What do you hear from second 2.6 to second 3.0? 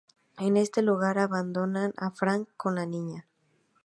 la